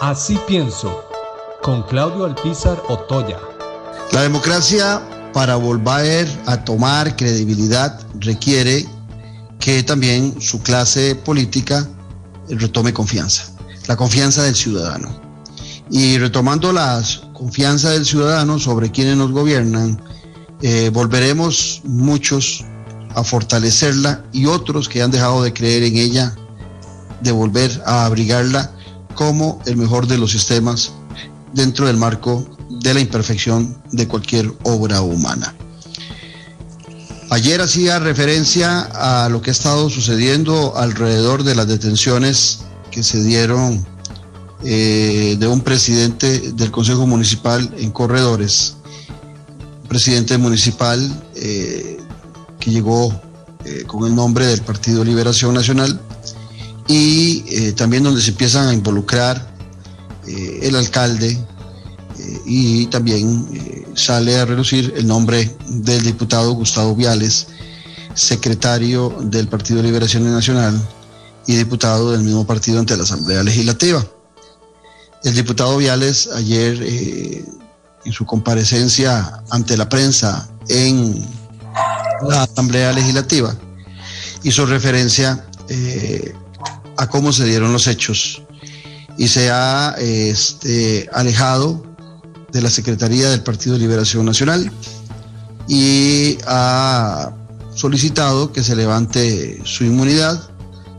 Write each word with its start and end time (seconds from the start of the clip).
Así 0.00 0.38
pienso, 0.46 1.04
con 1.60 1.82
Claudio 1.82 2.24
Alpizar 2.24 2.80
Otoya. 2.88 3.40
La 4.12 4.22
democracia, 4.22 5.02
para 5.32 5.56
volver 5.56 6.28
a 6.46 6.62
tomar 6.62 7.16
credibilidad, 7.16 7.98
requiere 8.20 8.86
que 9.58 9.82
también 9.82 10.40
su 10.40 10.62
clase 10.62 11.16
política 11.16 11.84
retome 12.48 12.92
confianza, 12.92 13.50
la 13.88 13.96
confianza 13.96 14.44
del 14.44 14.54
ciudadano. 14.54 15.20
Y 15.90 16.16
retomando 16.18 16.72
la 16.72 17.02
confianza 17.32 17.90
del 17.90 18.06
ciudadano 18.06 18.60
sobre 18.60 18.92
quienes 18.92 19.16
nos 19.16 19.32
gobiernan, 19.32 20.00
eh, 20.62 20.90
volveremos 20.92 21.80
muchos 21.82 22.64
a 23.16 23.24
fortalecerla 23.24 24.22
y 24.32 24.46
otros 24.46 24.88
que 24.88 25.02
han 25.02 25.10
dejado 25.10 25.42
de 25.42 25.52
creer 25.52 25.82
en 25.82 25.96
ella, 25.96 26.36
de 27.20 27.32
volver 27.32 27.82
a 27.84 28.04
abrigarla 28.04 28.77
como 29.18 29.60
el 29.66 29.76
mejor 29.76 30.06
de 30.06 30.16
los 30.16 30.30
sistemas 30.30 30.92
dentro 31.52 31.88
del 31.88 31.96
marco 31.96 32.46
de 32.70 32.94
la 32.94 33.00
imperfección 33.00 33.76
de 33.90 34.06
cualquier 34.06 34.52
obra 34.62 35.02
humana. 35.02 35.56
Ayer 37.30 37.60
hacía 37.60 37.98
referencia 37.98 38.82
a 38.82 39.28
lo 39.28 39.42
que 39.42 39.50
ha 39.50 39.52
estado 39.52 39.90
sucediendo 39.90 40.76
alrededor 40.76 41.42
de 41.42 41.56
las 41.56 41.66
detenciones 41.66 42.60
que 42.92 43.02
se 43.02 43.20
dieron 43.24 43.84
eh, 44.62 45.34
de 45.36 45.48
un 45.48 45.62
presidente 45.62 46.52
del 46.52 46.70
Consejo 46.70 47.04
Municipal 47.04 47.74
en 47.76 47.90
Corredores, 47.90 48.76
presidente 49.88 50.38
municipal 50.38 51.00
eh, 51.34 51.98
que 52.60 52.70
llegó 52.70 53.20
eh, 53.64 53.82
con 53.84 54.06
el 54.06 54.14
nombre 54.14 54.46
del 54.46 54.62
Partido 54.62 55.02
Liberación 55.02 55.54
Nacional 55.54 56.00
y 56.86 57.37
también 57.76 58.02
donde 58.02 58.20
se 58.20 58.30
empiezan 58.30 58.68
a 58.68 58.74
involucrar 58.74 59.54
el 60.26 60.76
alcalde 60.76 61.38
y 62.44 62.86
también 62.86 63.86
sale 63.94 64.38
a 64.38 64.44
relucir 64.44 64.92
el 64.96 65.06
nombre 65.06 65.56
del 65.68 66.02
diputado 66.02 66.52
Gustavo 66.52 66.94
Viales, 66.94 67.48
secretario 68.14 69.16
del 69.20 69.48
Partido 69.48 69.82
Liberación 69.82 70.30
Nacional 70.30 70.80
y 71.46 71.56
diputado 71.56 72.12
del 72.12 72.22
mismo 72.22 72.46
partido 72.46 72.78
ante 72.78 72.96
la 72.96 73.04
Asamblea 73.04 73.42
Legislativa. 73.42 74.04
El 75.24 75.34
diputado 75.34 75.76
Viales 75.76 76.28
ayer 76.34 76.78
eh, 76.82 77.44
en 78.04 78.12
su 78.12 78.24
comparecencia 78.24 79.42
ante 79.50 79.76
la 79.76 79.88
prensa 79.88 80.48
en 80.68 81.26
la 82.28 82.42
Asamblea 82.42 82.92
Legislativa 82.92 83.54
hizo 84.42 84.66
referencia 84.66 85.44
eh, 85.68 86.34
a 86.98 87.08
cómo 87.08 87.32
se 87.32 87.44
dieron 87.44 87.72
los 87.72 87.86
hechos 87.86 88.42
y 89.16 89.28
se 89.28 89.50
ha 89.50 89.94
este, 89.98 91.08
alejado 91.12 91.82
de 92.52 92.60
la 92.60 92.70
Secretaría 92.70 93.30
del 93.30 93.42
Partido 93.42 93.74
de 93.74 93.80
Liberación 93.80 94.26
Nacional 94.26 94.70
y 95.68 96.38
ha 96.46 97.32
solicitado 97.74 98.52
que 98.52 98.64
se 98.64 98.74
levante 98.74 99.60
su 99.64 99.84
inmunidad 99.84 100.50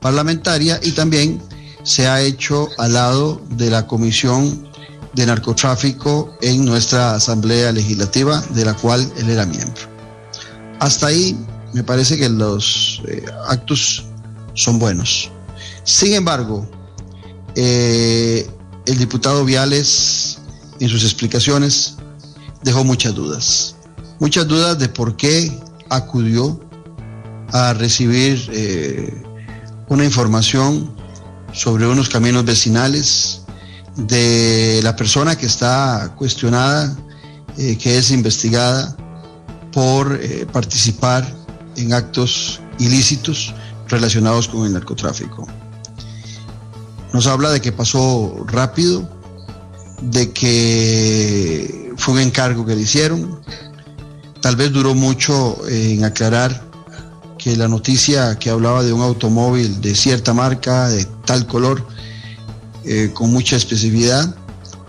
parlamentaria 0.00 0.78
y 0.82 0.92
también 0.92 1.42
se 1.82 2.06
ha 2.06 2.20
hecho 2.20 2.68
al 2.78 2.92
lado 2.92 3.40
de 3.50 3.70
la 3.70 3.86
Comisión 3.86 4.68
de 5.14 5.26
Narcotráfico 5.26 6.36
en 6.40 6.64
nuestra 6.64 7.14
Asamblea 7.14 7.72
Legislativa, 7.72 8.40
de 8.50 8.64
la 8.64 8.74
cual 8.74 9.10
él 9.16 9.28
era 9.28 9.44
miembro. 9.44 9.82
Hasta 10.78 11.08
ahí 11.08 11.36
me 11.72 11.82
parece 11.82 12.16
que 12.16 12.28
los 12.28 13.02
eh, 13.08 13.24
actos 13.48 14.06
son 14.54 14.78
buenos. 14.78 15.30
Sin 15.84 16.14
embargo, 16.14 16.68
eh, 17.56 18.48
el 18.86 18.98
diputado 18.98 19.44
Viales 19.44 20.38
en 20.78 20.88
sus 20.88 21.02
explicaciones 21.04 21.96
dejó 22.62 22.84
muchas 22.84 23.14
dudas. 23.14 23.76
Muchas 24.18 24.46
dudas 24.46 24.78
de 24.78 24.88
por 24.88 25.16
qué 25.16 25.58
acudió 25.88 26.60
a 27.52 27.72
recibir 27.74 28.48
eh, 28.52 29.22
una 29.88 30.04
información 30.04 30.94
sobre 31.52 31.86
unos 31.86 32.08
caminos 32.08 32.44
vecinales 32.44 33.42
de 33.96 34.80
la 34.82 34.94
persona 34.94 35.36
que 35.36 35.46
está 35.46 36.14
cuestionada, 36.16 36.96
eh, 37.58 37.76
que 37.76 37.98
es 37.98 38.10
investigada 38.10 38.96
por 39.72 40.20
participar 40.52 41.26
en 41.76 41.92
actos 41.92 42.60
ilícitos 42.78 43.54
relacionados 43.90 44.48
con 44.48 44.66
el 44.66 44.72
narcotráfico. 44.72 45.46
Nos 47.12 47.26
habla 47.26 47.50
de 47.50 47.60
que 47.60 47.72
pasó 47.72 48.44
rápido, 48.46 49.08
de 50.00 50.32
que 50.32 51.92
fue 51.96 52.14
un 52.14 52.20
encargo 52.20 52.64
que 52.64 52.76
le 52.76 52.82
hicieron. 52.82 53.40
Tal 54.40 54.56
vez 54.56 54.72
duró 54.72 54.94
mucho 54.94 55.58
en 55.68 56.04
aclarar 56.04 56.70
que 57.36 57.56
la 57.56 57.68
noticia 57.68 58.38
que 58.38 58.50
hablaba 58.50 58.82
de 58.82 58.92
un 58.92 59.02
automóvil 59.02 59.80
de 59.80 59.94
cierta 59.94 60.32
marca, 60.32 60.88
de 60.88 61.04
tal 61.24 61.46
color, 61.46 61.86
eh, 62.84 63.10
con 63.12 63.30
mucha 63.32 63.56
especificidad, 63.56 64.34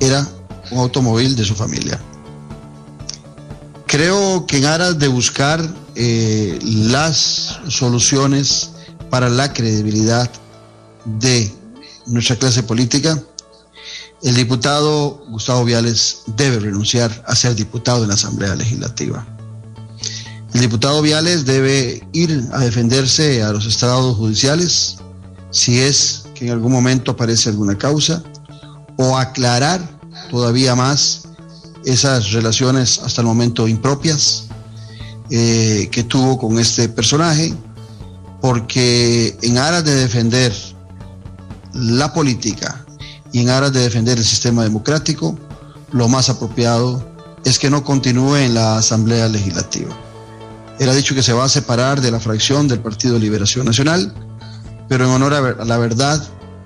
era 0.00 0.26
un 0.70 0.80
automóvil 0.80 1.34
de 1.34 1.44
su 1.44 1.54
familia. 1.54 2.00
Creo 3.86 4.46
que 4.46 4.58
en 4.58 4.64
aras 4.64 4.98
de 4.98 5.08
buscar 5.08 5.60
eh, 5.94 6.58
las 6.62 7.58
soluciones 7.68 8.71
para 9.12 9.28
la 9.28 9.52
credibilidad 9.52 10.30
de 11.04 11.52
nuestra 12.06 12.34
clase 12.36 12.62
política, 12.62 13.22
el 14.22 14.34
diputado 14.34 15.22
Gustavo 15.28 15.66
Viales 15.66 16.22
debe 16.28 16.60
renunciar 16.60 17.22
a 17.26 17.36
ser 17.36 17.54
diputado 17.54 18.04
en 18.04 18.08
la 18.08 18.14
Asamblea 18.14 18.54
Legislativa. 18.54 19.26
El 20.54 20.62
diputado 20.62 21.02
Viales 21.02 21.44
debe 21.44 22.08
ir 22.14 22.42
a 22.52 22.60
defenderse 22.60 23.42
a 23.42 23.52
los 23.52 23.66
estados 23.66 24.16
judiciales 24.16 24.96
si 25.50 25.78
es 25.78 26.24
que 26.34 26.46
en 26.46 26.52
algún 26.52 26.72
momento 26.72 27.10
aparece 27.10 27.50
alguna 27.50 27.76
causa 27.76 28.22
o 28.96 29.18
aclarar 29.18 29.86
todavía 30.30 30.74
más 30.74 31.24
esas 31.84 32.32
relaciones 32.32 32.98
hasta 33.00 33.20
el 33.20 33.26
momento 33.26 33.68
impropias 33.68 34.44
eh, 35.28 35.90
que 35.92 36.02
tuvo 36.02 36.38
con 36.38 36.58
este 36.58 36.88
personaje, 36.88 37.52
porque 38.42 39.38
en 39.40 39.56
aras 39.56 39.84
de 39.84 39.94
defender 39.94 40.52
la 41.72 42.12
política, 42.12 42.84
y 43.32 43.40
en 43.40 43.48
aras 43.48 43.72
de 43.72 43.80
defender 43.80 44.18
el 44.18 44.24
sistema 44.24 44.62
democrático, 44.62 45.38
lo 45.90 46.08
más 46.08 46.28
apropiado 46.28 47.02
es 47.44 47.58
que 47.58 47.70
no 47.70 47.82
continúe 47.82 48.36
en 48.36 48.54
la 48.54 48.76
Asamblea 48.76 49.28
Legislativa. 49.28 49.96
Él 50.78 50.88
ha 50.88 50.94
dicho 50.94 51.14
que 51.14 51.22
se 51.22 51.32
va 51.32 51.44
a 51.44 51.48
separar 51.48 52.00
de 52.00 52.10
la 52.10 52.20
fracción 52.20 52.68
del 52.68 52.80
Partido 52.80 53.18
Liberación 53.18 53.64
Nacional, 53.64 54.12
pero 54.88 55.04
en 55.04 55.10
honor 55.10 55.34
a 55.34 55.64
la 55.64 55.78
verdad, 55.78 56.22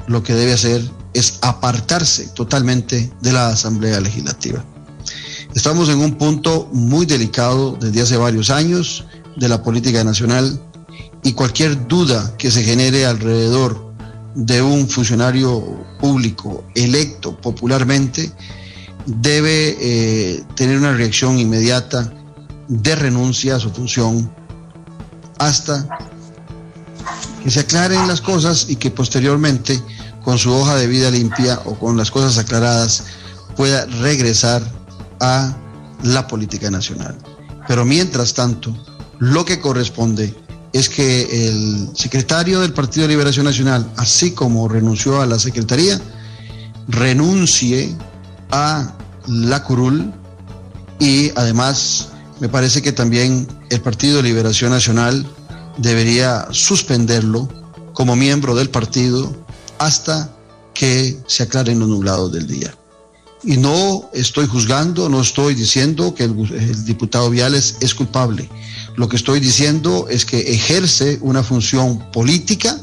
lo 0.09 0.23
que 0.23 0.35
debe 0.35 0.55
hacer 0.55 0.83
es 1.15 1.39
apartarse 1.43 2.29
totalmente 2.29 3.13
de 3.21 3.33
la 3.33 3.49
Asamblea 3.49 4.01
Legislativa. 4.01 4.65
Estamos 5.55 5.89
en 5.89 5.99
un 5.99 6.17
punto 6.17 6.69
muy 6.73 7.07
delicado 7.07 7.77
desde 7.81 8.03
hace 8.03 8.17
varios 8.17 8.51
años 8.51 9.05
de 9.37 9.49
la 9.49 9.63
política 9.63 10.03
nacional 10.05 10.61
y 11.23 11.33
cualquier 11.33 11.87
duda 11.89 12.37
que 12.37 12.51
se 12.51 12.63
genere 12.63 13.07
alrededor 13.07 13.93
de 14.35 14.63
un 14.63 14.89
funcionario 14.89 15.85
público 15.99 16.65
electo 16.75 17.37
popularmente 17.41 18.31
debe 19.07 19.77
eh, 19.81 20.45
tener 20.55 20.79
una 20.79 20.93
reacción 20.93 21.39
inmediata 21.39 22.13
de 22.69 22.95
renuncia 22.97 23.57
a 23.57 23.61
su 23.61 23.71
función 23.71 24.31
hasta 25.39 25.89
que 27.43 27.51
se 27.51 27.61
aclaren 27.61 28.09
las 28.09 28.21
cosas 28.21 28.67
y 28.69 28.77
que 28.77 28.91
posteriormente 28.91 29.81
con 30.25 30.39
su 30.39 30.53
hoja 30.53 30.75
de 30.77 30.89
vida 30.89 31.11
limpia 31.11 31.61
o 31.65 31.79
con 31.79 31.97
las 31.97 32.11
cosas 32.11 32.37
aclaradas 32.39 33.05
pueda 33.57 33.87
regresar 33.87 34.63
a 35.21 35.57
la 36.03 36.27
política 36.27 36.71
nacional. 36.71 37.17
Pero 37.69 37.85
mientras 37.85 38.35
tanto, 38.35 38.77
lo 39.19 39.45
que 39.45 39.61
corresponde 39.61 40.35
es 40.77 40.91
que 40.91 41.49
el 41.49 41.89
secretario 41.95 42.61
del 42.61 42.75
Partido 42.75 43.07
de 43.07 43.15
Liberación 43.15 43.47
Nacional, 43.47 43.91
así 43.97 44.33
como 44.33 44.69
renunció 44.69 45.23
a 45.23 45.27
la 45.27 45.39
secretaría, 45.39 45.99
renuncie 46.89 47.97
a 48.51 48.95
la 49.27 49.63
curul 49.63 50.13
y 50.99 51.31
además 51.35 52.09
me 52.41 52.49
parece 52.49 52.83
que 52.83 52.93
también 52.93 53.49
el 53.71 53.81
Partido 53.81 54.19
de 54.19 54.25
Liberación 54.25 54.71
Nacional 54.71 55.27
debería 55.79 56.47
suspenderlo 56.51 57.49
como 57.95 58.15
miembro 58.15 58.55
del 58.55 58.69
partido 58.69 59.35
hasta 59.79 60.31
que 60.75 61.19
se 61.27 61.45
aclaren 61.45 61.79
los 61.79 61.89
nublados 61.89 62.33
del 62.33 62.47
día. 62.47 62.75
Y 63.47 63.57
no 63.59 64.11
estoy 64.13 64.49
juzgando, 64.49 65.09
no 65.09 65.21
estoy 65.21 65.55
diciendo 65.55 66.13
que 66.17 66.25
el, 66.25 66.85
diputado 66.85 67.31
Viales 67.31 67.77
es 67.81 67.95
culpable. 67.95 68.51
Lo 68.97 69.09
que 69.09 69.15
estoy 69.15 69.39
diciendo 69.39 70.09
es 70.11 70.25
que 70.25 70.41
ejerce 70.53 71.19
una 71.23 71.45
función 71.45 72.11
política 72.11 72.77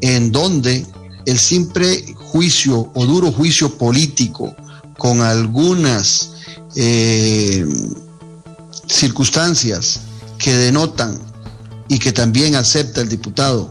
en 0.00 0.32
donde 0.32 0.86
el 1.26 1.38
simple 1.38 2.14
juicio 2.16 2.90
o 2.94 3.04
duro 3.04 3.30
juicio 3.30 3.76
político 3.76 4.56
con 4.96 5.20
algunas 5.20 6.30
eh, 6.74 7.66
circunstancias 8.86 10.00
que 10.38 10.54
denotan 10.54 11.20
y 11.88 11.98
que 11.98 12.12
también 12.12 12.54
acepta 12.54 13.02
el 13.02 13.10
diputado 13.10 13.70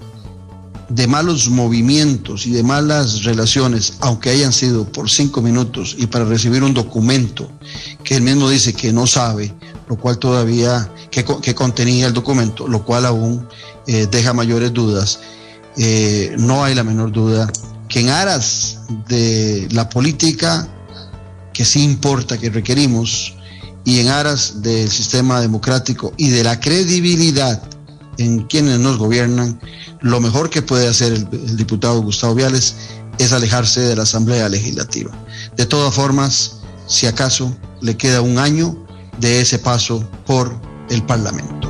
de 0.96 1.08
malos 1.08 1.50
movimientos 1.50 2.46
y 2.46 2.52
de 2.52 2.64
malas 2.64 3.24
relaciones, 3.24 3.94
aunque 4.02 4.30
hayan 4.30 4.52
sido 4.52 4.86
por 4.92 5.10
cinco 5.10 5.42
minutos 5.42 5.96
y 5.98 6.08
para 6.08 6.26
recibir 6.26 6.64
un 6.64 6.74
documento 6.74 7.50
que 8.04 8.16
él 8.16 8.24
mismo 8.24 8.50
dice 8.50 8.74
que 8.74 8.92
no 8.92 9.08
sabe, 9.08 9.54
lo 9.88 9.98
cual 9.98 10.18
todavía, 10.18 10.92
que, 11.10 11.24
contenía 11.56 12.08
el 12.08 12.14
documento, 12.14 12.68
lo 12.68 12.84
cual 12.84 13.06
aún 13.06 13.48
eh, 13.88 14.08
deja 14.12 14.34
mayores 14.34 14.74
dudas, 14.74 15.20
eh, 15.78 16.36
no 16.38 16.64
hay 16.64 16.76
la 16.76 16.84
menor 16.84 17.12
duda 17.12 17.50
que 17.88 18.02
en 18.02 18.10
aras 18.10 18.80
de 19.08 19.68
la 19.72 19.88
política 19.90 20.68
que 21.54 21.64
sí 21.64 21.84
importa, 21.84 22.38
que 22.38 22.50
requerimos, 22.50 23.36
y 23.84 24.00
en 24.00 24.10
aras 24.10 24.62
del 24.62 24.90
sistema 24.90 25.42
democrático 25.42 26.14
y 26.18 26.30
de 26.30 26.44
la 26.44 26.60
credibilidad 26.60 27.62
en 28.22 28.44
quienes 28.44 28.80
nos 28.80 28.98
gobiernan, 28.98 29.60
lo 30.02 30.20
mejor 30.20 30.50
que 30.50 30.62
puede 30.62 30.88
hacer 30.88 31.14
el, 31.14 31.58
diputado 31.58 32.02
Gustavo 32.02 32.36
Viales 32.36 32.76
es 33.18 33.34
alejarse 33.34 33.82
de 33.82 33.96
la 33.96 34.04
Asamblea 34.04 34.48
Legislativa. 34.50 35.12
De 35.58 35.66
todas 35.66 35.94
formas, 35.94 36.58
si 36.88 37.08
acaso 37.08 37.56
le 37.82 37.98
queda 37.98 38.22
un 38.22 38.38
año 38.38 38.76
de 39.20 39.42
ese 39.42 39.60
paso 39.60 40.08
por 40.26 40.56
el 40.90 41.04
Parlamento. 41.04 41.61